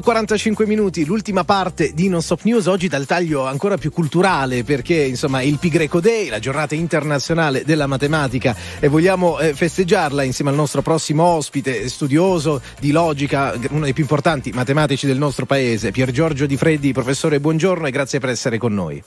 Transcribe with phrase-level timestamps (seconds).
[0.00, 4.94] 45 minuti, l'ultima parte di Non Stop News, oggi dal taglio ancora più culturale perché
[4.94, 10.50] insomma il Pi Greco Day, la giornata internazionale della matematica e vogliamo eh, festeggiarla insieme
[10.50, 15.90] al nostro prossimo ospite, studioso di logica, uno dei più importanti matematici del nostro paese,
[15.90, 16.92] Pier Giorgio Di Freddi.
[16.92, 19.02] Professore, buongiorno e grazie per essere con noi.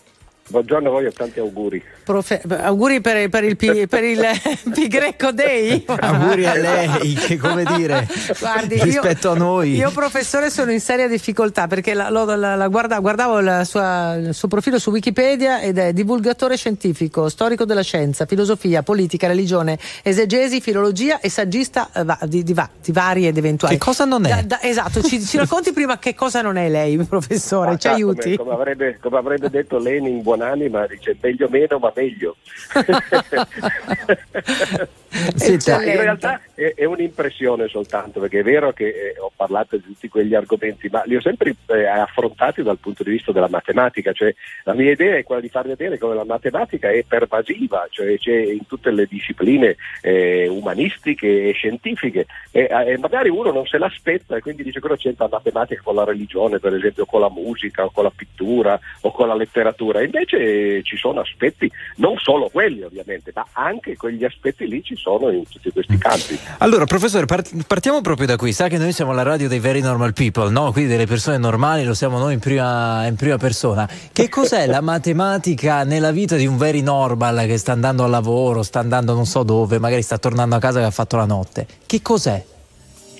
[0.47, 1.83] Buongiorno a voi e tanti auguri.
[2.03, 4.21] Profe- auguri per, per, il P, per il
[4.75, 5.83] Pi Greco Day.
[5.87, 8.07] auguri a lei, che come dire,
[8.39, 9.73] Guardi, rispetto io, a noi.
[9.73, 14.47] Io professore sono in seria difficoltà perché la, la, la guarda, guardavo sua, il suo
[14.47, 21.21] profilo su Wikipedia ed è divulgatore scientifico, storico della scienza, filosofia, politica, religione, esegesi, filologia
[21.21, 23.79] e saggista eh, di, di, di, vari ed eventuali.
[23.79, 24.29] Che cosa non è?
[24.29, 27.87] Da, da, esatto, ci, ci, racconti prima che cosa non è lei, professore, ah, ci
[27.87, 28.35] aiuti?
[28.35, 32.35] Come, come, avrebbe, come avrebbe detto Lenin, buon buonanima dice meglio meno ma meglio.
[35.35, 39.83] sì, in realtà è, è, un'impressione soltanto perché è vero che eh, ho parlato di
[39.83, 44.11] tutti quegli argomenti ma li ho sempre eh, affrontati dal punto di vista della matematica,
[44.11, 44.33] cioè
[44.65, 48.35] la mia idea è quella di far vedere come la matematica è pervasiva, cioè c'è
[48.35, 54.35] in tutte le discipline eh, umanistiche e scientifiche e, e, magari uno non se l'aspetta
[54.35, 57.85] e quindi dice cosa c'entra la matematica con la religione per esempio con la musica
[57.85, 62.83] o con la pittura o con la letteratura, invece ci sono aspetti, non solo quelli
[62.83, 66.37] ovviamente, ma anche quegli aspetti lì ci sono in tutti questi campi.
[66.59, 67.25] Allora, professore,
[67.67, 68.51] partiamo proprio da qui.
[68.51, 70.71] Sa che noi siamo la radio dei very normal people, no?
[70.71, 73.87] Quindi delle persone normali, lo siamo noi in prima, in prima persona.
[74.11, 78.63] Che cos'è la matematica nella vita di un very normal che sta andando al lavoro,
[78.63, 81.67] sta andando non so dove, magari sta tornando a casa che ha fatto la notte?
[81.85, 82.43] Che cos'è?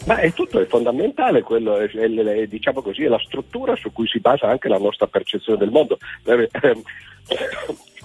[0.06, 3.92] Ma è tutto, è fondamentale, quello, è, è, è, diciamo così, è la struttura su
[3.92, 5.98] cui si basa anche la nostra percezione del mondo.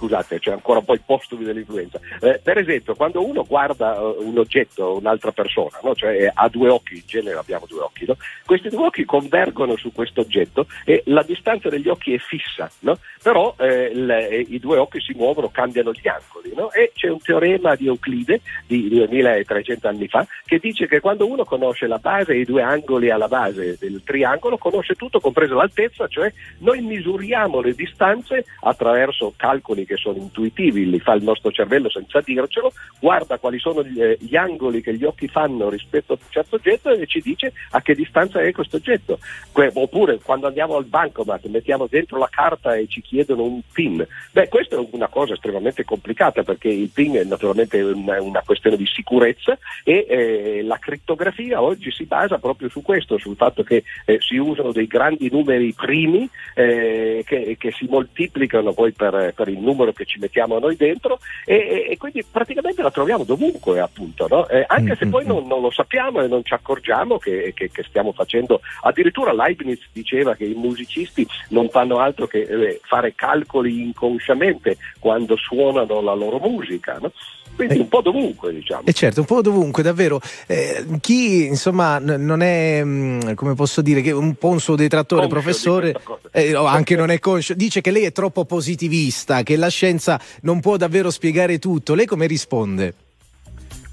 [0.01, 2.01] Eh, scusate, c'è ancora un po' il postumi dell'influenza.
[2.21, 5.95] Eh, per esempio, quando uno guarda uh, un oggetto, un'altra persona, no?
[5.95, 8.17] cioè ha due occhi, in genere abbiamo due occhi, no?
[8.47, 12.99] questi due occhi convergono su questo oggetto e la distanza degli occhi è fissa, no?
[13.23, 16.39] però eh, le, eh, i due occhi si muovono, cambiano gli angoli.
[16.73, 21.45] E c'è un teorema di Euclide di 2300 anni fa che dice che quando uno
[21.45, 26.07] conosce la base e i due angoli alla base del triangolo, conosce tutto, compresa l'altezza,
[26.07, 31.91] cioè noi misuriamo le distanze attraverso calcoli che sono intuitivi, li fa il nostro cervello
[31.91, 36.19] senza dircelo, guarda quali sono gli, eh, gli, angoli che gli occhi fanno rispetto a
[36.21, 39.19] un certo oggetto e ci dice a che distanza è questo oggetto.
[39.51, 44.07] Que- oppure quando andiamo al bancomat mettiamo dentro la carta e ci chiedono un PIN.
[44.31, 48.77] Beh, questa è una cosa estremamente complicata perché il PIN è naturalmente una, una questione
[48.77, 53.83] di sicurezza e eh, la crittografia oggi si basa proprio su questo, sul fatto che
[54.05, 59.49] eh, si usano dei grandi numeri primi eh, che, che, si moltiplicano poi per, per
[59.49, 63.81] il numero numero che ci mettiamo noi dentro e, e quindi praticamente la troviamo dovunque
[63.81, 64.49] appunto, no?
[64.49, 65.49] eh, anche se mm, poi mm, non, mm.
[65.49, 70.35] non, lo sappiamo e non ci accorgiamo che, che, che, stiamo facendo, addirittura Leibniz diceva
[70.35, 76.39] che i musicisti non fanno altro che eh, fare calcoli inconsciamente quando suonano la loro
[76.39, 76.99] musica.
[77.01, 77.11] No?
[77.55, 78.83] quindi un po' dovunque diciamo.
[78.85, 80.21] E eh certo, un po' dovunque, davvero.
[80.47, 84.77] Eh, chi insomma n- non è, mh, come posso dire, che un po' un suo
[84.77, 85.95] detrattore, conscio professore,
[86.33, 90.21] eh, no, anche non è conscio, dice che lei è troppo positivista, che la scienza
[90.43, 91.95] non può davvero spiegare tutto.
[91.95, 92.95] Lei come risponde?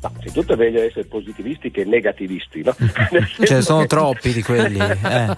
[0.01, 2.75] Ma anzitutto è meglio essere positivisti che negativisti, no?
[3.43, 4.77] Ce ne sono troppi di quelli.
[4.79, 5.35] Eh.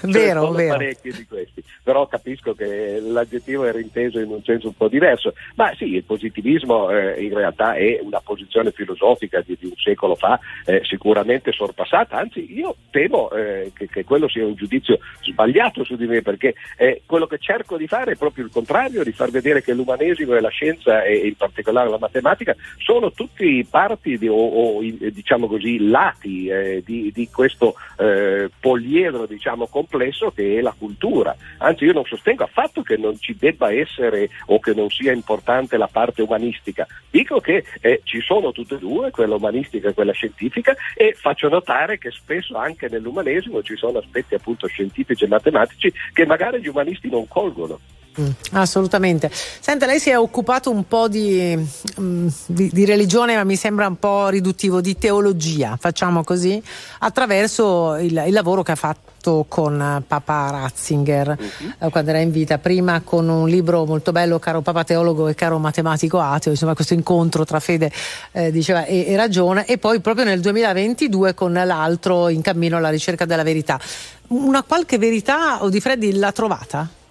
[0.08, 0.76] vero, sono vero.
[0.76, 5.34] parecchi di questi, però capisco che l'aggettivo era inteso in un senso un po' diverso.
[5.56, 10.14] Ma sì, il positivismo eh, in realtà è una posizione filosofica di, di un secolo
[10.14, 15.84] fa, eh, sicuramente sorpassata, anzi io temo eh, che, che, quello sia un giudizio sbagliato
[15.84, 19.12] su di me, perché eh, quello che cerco di fare è proprio il contrario, di
[19.12, 24.16] far vedere che l'umanesimo e la scienza e in particolare la matematica sono tutti parti
[24.18, 30.58] di, o, o, diciamo così, lati eh, di, di, questo eh, poliedro diciamo, complesso che
[30.58, 31.34] è la cultura.
[31.58, 35.76] Anzi io non sostengo affatto che non ci debba essere o che non sia importante
[35.76, 40.12] la parte umanistica, dico che eh, ci sono tutte e due, quella umanistica e quella
[40.12, 45.92] scientifica e faccio notare che spesso anche nell'umanesimo ci sono aspetti appunto scientifici e matematici
[46.12, 47.80] che magari gli umanisti non colgono.
[48.20, 49.28] Mm, assolutamente.
[49.32, 51.56] Senta, lei si è occupato un po' di,
[52.00, 56.62] mm, di, di, religione, ma mi sembra un po' riduttivo, di teologia, facciamo così,
[57.00, 61.86] attraverso il, il lavoro che ha fatto con Papa Ratzinger uh-huh.
[61.86, 65.34] eh, quando era in vita, prima con un libro molto bello, caro Papa Teologo e
[65.34, 67.90] caro Matematico Ateo, insomma questo incontro tra fede
[68.32, 72.90] eh, diceva, e, e ragione, e poi proprio nel 2022 con l'altro in cammino alla
[72.90, 73.80] ricerca della verità.
[74.28, 77.02] Una qualche verità, Odifreddi, l'ha trovata?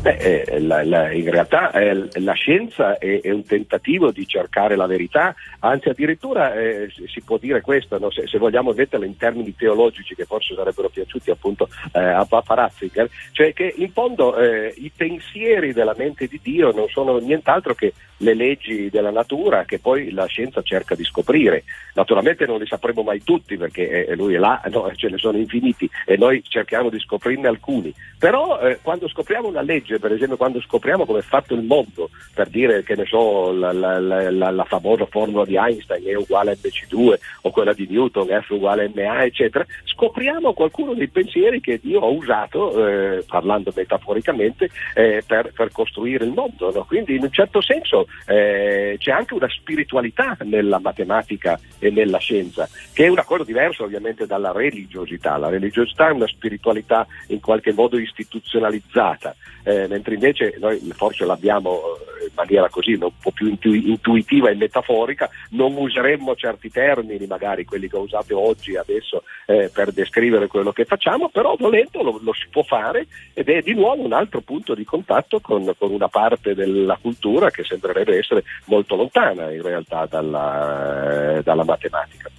[0.00, 4.74] Beh, eh, la, la, in realtà eh, la scienza è, è, un tentativo di cercare
[4.74, 8.10] la verità, anzi addirittura eh, si può dire questo, no?
[8.10, 12.54] se, se, vogliamo metterla in termini teologici che forse sarebbero piaciuti appunto eh, a Papa
[12.54, 17.74] Ratzinger, cioè che in fondo eh, i pensieri della mente di Dio non sono nient'altro
[17.74, 17.92] che
[18.22, 21.64] le leggi della natura che poi la scienza cerca di scoprire.
[21.94, 25.36] Naturalmente non li sapremo mai tutti perché eh, lui è là, no, ce ne sono
[25.36, 30.36] infiniti e noi cerchiamo di scoprirne alcuni, però quando scopriamo una legge legge, per esempio
[30.36, 34.50] quando scopriamo come è fatto il mondo, per dire che ne so, la, la, la,
[34.50, 38.84] la famosa formula di Einstein è uguale a mc2 o quella di Newton F uguale
[38.84, 45.22] a ma, eccetera, scopriamo qualcuno dei pensieri che Dio ha usato, eh, parlando metaforicamente, eh,
[45.26, 46.72] per, per, costruire il mondo.
[46.72, 46.84] No?
[46.84, 52.68] Quindi in un certo senso eh, c'è anche una spiritualità nella matematica e nella scienza,
[52.92, 55.36] che è una cosa diversa ovviamente dalla religiosità.
[55.36, 59.34] La religiosità è una spiritualità in qualche modo istituzionalizzata.
[59.62, 61.80] Eh, mentre invece noi forse l'abbiamo
[62.20, 67.26] eh, in maniera così un po' più intu- intuitiva e metaforica, non useremmo certi termini,
[67.26, 72.18] magari quelli che usate oggi, adesso, eh, per descrivere quello che facciamo, però volendo lo,
[72.22, 75.92] lo, si può fare ed è di nuovo un altro punto di contatto con, con
[75.92, 82.30] una parte della cultura che sembrerebbe essere molto lontana in realtà dalla, eh, dalla matematica.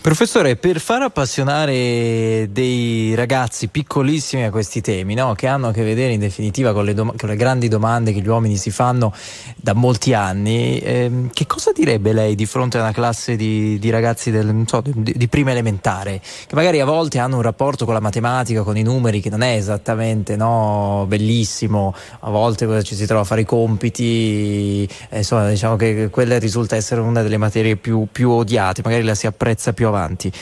[0.00, 5.34] Professore, per far appassionare dei ragazzi piccolissimi a questi temi, no?
[5.34, 8.20] che hanno a che vedere in definitiva con le, dom- con le, grandi domande che
[8.20, 9.14] gli uomini si fanno
[9.54, 13.90] da molti anni, ehm, che cosa direbbe lei di fronte a una classe di, di
[13.90, 17.94] ragazzi del, so, di, di, prima elementare, che magari a volte hanno un rapporto con
[17.94, 23.06] la matematica, con i numeri, che non è esattamente no, bellissimo, a volte ci si
[23.06, 27.76] trova a fare i compiti, eh, insomma diciamo che quella risulta essere una delle materie
[27.76, 30.32] più, più odiate, magari la si apprezza più avanti.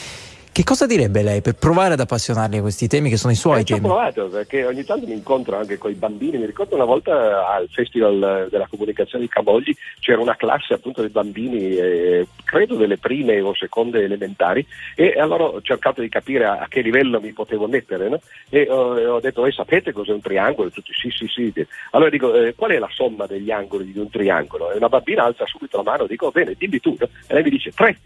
[0.52, 3.60] Che cosa direbbe lei per provare ad appassionarli a questi temi che sono i suoi
[3.60, 3.86] eh, temi?
[3.86, 6.38] Ho provato perché ogni tanto mi incontro anche con i bambini.
[6.38, 11.10] Mi ricordo una volta al Festival della Comunicazione di Camogli c'era una classe appunto dei
[11.10, 14.66] bambini, eh, credo delle prime o seconde elementari,
[14.96, 18.08] e allora ho cercato di capire a, a che livello mi potevo mettere.
[18.08, 18.20] No?
[18.48, 20.68] E ho, ho detto: eh, sapete cos'è un triangolo?
[20.68, 21.66] E tutti sì, sì, sì.
[21.92, 24.72] Allora dico: eh, qual è la somma degli angoli di un triangolo?
[24.72, 26.96] E una bambina alza subito la mano e dico: bene, dimmi tu.
[26.98, 27.08] No?
[27.28, 27.96] E lei mi dice: tre.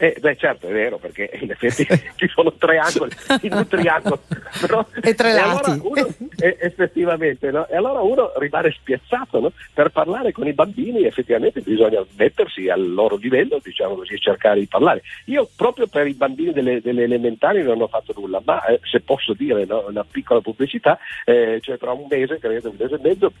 [0.00, 1.84] Eh, beh certo è vero perché in effetti
[2.14, 3.10] ci sono tre angoli
[3.42, 4.22] in un triangolo
[4.60, 7.66] però, e tre lati allora uno, eh, effettivamente no?
[7.66, 9.52] e allora uno rimane spiazzato no?
[9.74, 14.60] per parlare con i bambini effettivamente bisogna mettersi al loro livello diciamo così e cercare
[14.60, 18.64] di parlare io proprio per i bambini delle, delle elementari non ho fatto nulla ma
[18.66, 19.84] eh, se posso dire no?
[19.88, 23.32] una piccola pubblicità eh, cioè tra un mese credo un mese e mezzo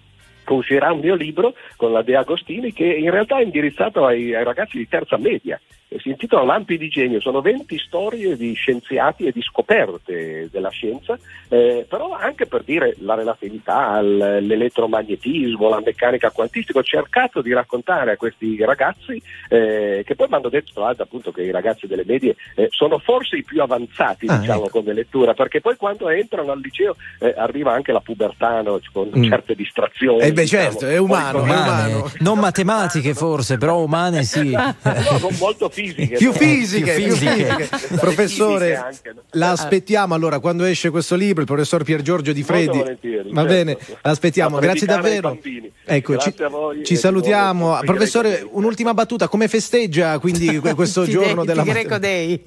[0.54, 4.44] uscirà un mio libro con la De Agostini che in realtà è indirizzato ai, ai
[4.44, 5.60] ragazzi di terza media
[5.96, 11.18] si intitola Lampi di genio, sono 20 storie di scienziati e di scoperte della scienza,
[11.48, 18.12] eh, però anche per dire la relatività, l'elettromagnetismo, la meccanica quantistica, ho cercato di raccontare
[18.12, 22.04] a questi ragazzi eh, che poi mi hanno detto l'altro appunto che i ragazzi delle
[22.04, 24.80] medie eh, sono forse i più avanzati ah, diciamo ecco.
[24.80, 28.78] come lettura, perché poi quando entrano al liceo eh, arriva anche la pubertà no?
[28.92, 29.22] con mm.
[29.24, 30.22] certe distrazioni.
[30.38, 32.10] Eh beh certo, è umano, è umano.
[32.18, 34.50] Non matematiche forse, però umane sì.
[34.50, 34.74] no,
[35.18, 36.16] sono molto fisiche.
[36.16, 37.54] Più fisiche, più fisiche.
[37.56, 37.96] Più fisiche.
[37.96, 39.22] Professore, anche, no?
[39.32, 42.78] la aspettiamo allora quando esce questo libro, il professor Pier Giorgio Di Freddi.
[42.78, 43.44] Va certo.
[43.44, 44.58] bene, l'aspettiamo.
[44.58, 45.36] Grazie davvero.
[45.84, 47.80] Ecco, Grazie ci, voi, ci salutiamo.
[47.84, 52.40] Professore, un'ultima battuta, come festeggia quindi questo giorno della Greco Day?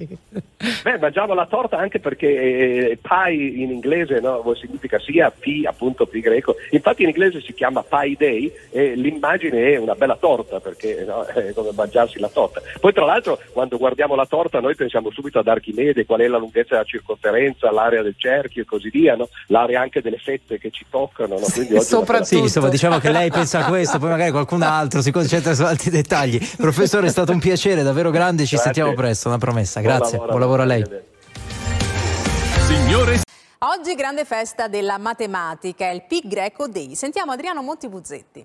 [0.84, 6.06] Beh, mangiamo la torta anche perché eh, pie in inglese no, significa sia pi appunto
[6.06, 6.56] pi greco.
[6.70, 11.26] Infatti in inglese si chiama pie day e l'immagine è una bella torta perché no,
[11.28, 12.62] è come mangiarsi la torta.
[12.80, 16.38] Poi tra l'altro quando guardiamo la torta noi pensiamo subito ad Archimede, qual è la
[16.38, 19.30] lunghezza della circonferenza, l'area del cerchio e così via, no?
[19.48, 21.40] l'area anche delle fette che ci toccano.
[21.40, 21.46] No?
[21.52, 22.26] Quindi Soprattutto.
[22.26, 25.64] Sì, insomma, diciamo che lei pensa a questo, poi magari qualcun altro si concentra su
[25.64, 26.40] altri dettagli.
[26.58, 28.74] Professore, è stato un piacere davvero grande, ci Grazie.
[28.74, 29.82] sentiamo presto, una promessa.
[29.82, 31.10] Grazie, buon lavoro, buon lavoro a lei.
[32.68, 33.22] Signore
[33.64, 36.96] Oggi grande festa della matematica, il Pi Greco Day.
[36.96, 38.44] Sentiamo Adriano Montibuzzetti.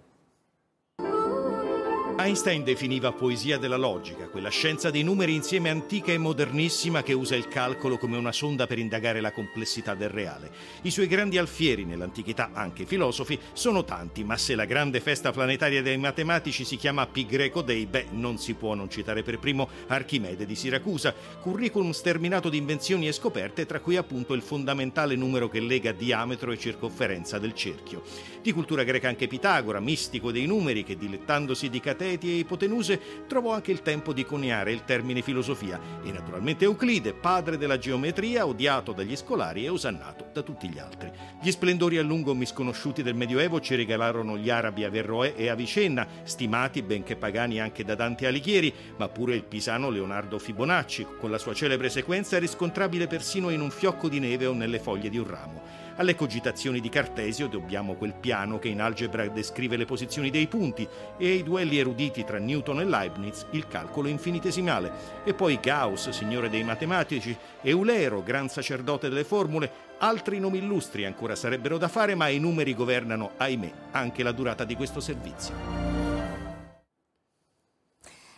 [2.18, 7.36] Einstein definiva poesia della logica, quella scienza dei numeri insieme antica e modernissima che usa
[7.36, 10.50] il calcolo come una sonda per indagare la complessità del reale.
[10.82, 15.82] I suoi grandi alfieri, nell'antichità anche filosofi, sono tanti, ma se la grande festa planetaria
[15.82, 19.68] dei matematici si chiama Pi Greco Day, beh, non si può non citare per primo
[19.88, 25.50] Archimede di Siracusa, curriculum sterminato di invenzioni e scoperte, tra cui appunto il fondamentale numero
[25.50, 28.02] che lega diametro e circonferenza del cerchio.
[28.40, 33.00] Di cultura greca anche Pitagora, mistico dei numeri, che dilettandosi di catena cateti e ipotenuse,
[33.26, 38.46] trovò anche il tempo di coniare il termine filosofia e naturalmente Euclide, padre della geometria,
[38.46, 41.10] odiato dagli scolari e osannato da tutti gli altri.
[41.42, 46.82] Gli splendori a lungo misconosciuti del Medioevo ci regalarono gli arabi Averroè e Avicenna, stimati
[46.82, 51.54] benché pagani anche da Dante Alighieri, ma pure il pisano Leonardo Fibonacci, con la sua
[51.54, 55.85] celebre sequenza riscontrabile persino in un fiocco di neve o nelle foglie di un ramo.
[55.98, 60.86] Alle cogitazioni di Cartesio dobbiamo quel piano che in algebra descrive le posizioni dei punti
[61.16, 64.92] e ai duelli eruditi tra Newton e Leibniz il calcolo infinitesimale.
[65.24, 71.34] E poi Gauss, signore dei matematici, Eulero, gran sacerdote delle formule, altri nomi illustri ancora
[71.34, 75.54] sarebbero da fare, ma i numeri governano, ahimè, anche la durata di questo servizio.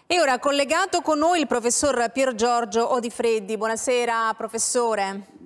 [0.07, 3.57] E ora collegato con noi il professor Pier Giorgio Odifreddi.
[3.57, 5.38] Buonasera professore.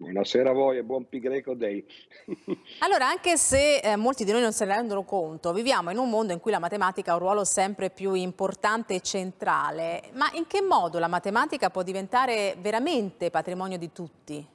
[0.00, 1.84] Buonasera a voi e buon Pi Greco Day.
[2.80, 6.08] allora, anche se eh, molti di noi non se ne rendono conto, viviamo in un
[6.08, 10.46] mondo in cui la matematica ha un ruolo sempre più importante e centrale, ma in
[10.46, 14.46] che modo la matematica può diventare veramente patrimonio di tutti?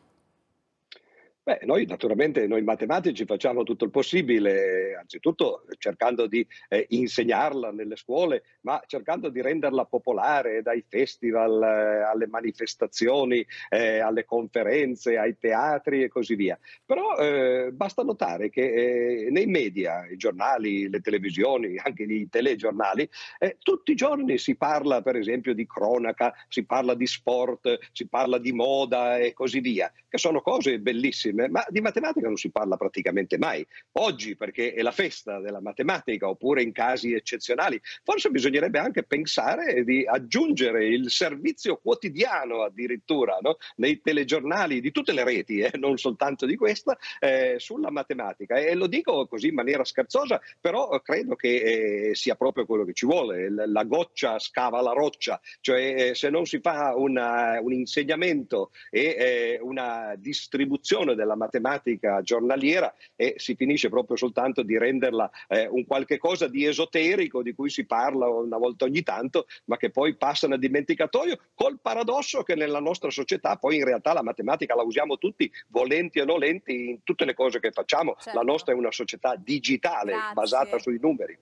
[1.48, 7.98] Beh, noi naturalmente, noi matematici facciamo tutto il possibile, anzitutto cercando di eh, insegnarla nelle
[7.98, 15.38] scuole, ma cercando di renderla popolare dai festival eh, alle manifestazioni, eh, alle conferenze, ai
[15.38, 16.58] teatri e così via.
[16.84, 23.08] Però eh, basta notare che eh, nei media, i giornali, le televisioni, anche i telegiornali,
[23.38, 28.08] eh, tutti i giorni si parla per esempio di cronaca, si parla di sport, si
[28.08, 32.50] parla di moda e così via, che sono cose bellissime ma di matematica non si
[32.50, 33.66] parla praticamente mai.
[33.94, 39.84] Oggi, perché è la festa della matematica, oppure in casi eccezionali, forse bisognerebbe anche pensare
[39.84, 43.58] di aggiungere il servizio quotidiano addirittura no?
[43.78, 45.72] nei telegiornali di tutte le reti, eh?
[45.78, 48.56] non soltanto di questa, eh, sulla matematica.
[48.56, 52.94] E lo dico così in maniera scherzosa, però credo che eh, sia proprio quello che
[52.94, 53.50] ci vuole.
[53.50, 59.16] La goccia scava la roccia, cioè eh, se non si fa una, un insegnamento e
[59.18, 65.88] eh, una distribuzione della matematica giornaliera e si finisce proprio soltanto di renderla eh, un
[65.88, 70.16] qualche cosa di esoterico di cui si parla una volta ogni tanto, ma che poi
[70.16, 74.84] passa nel dimenticatoio, col paradosso che nella nostra società poi in realtà la matematica la
[74.84, 78.16] usiamo tutti, volenti o nolenti, in tutte le cose che facciamo.
[78.20, 78.38] Certo.
[78.38, 80.34] La nostra è una società digitale, Grazie.
[80.34, 81.38] basata sui numeri.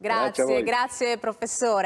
[0.00, 1.76] Grazie, grazie, grazie professore.